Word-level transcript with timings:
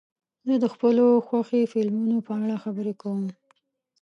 زه 0.47 0.53
د 0.63 0.65
خپلو 0.73 1.05
خوښې 1.27 1.61
فلمونو 1.71 2.17
په 2.27 2.33
اړه 2.43 2.55
خبرې 2.63 2.93
کوم. 3.01 3.23